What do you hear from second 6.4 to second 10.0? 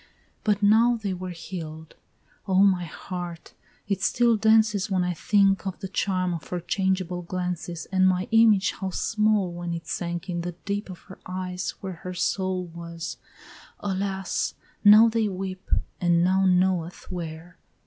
her changeable glances, And my image how small when it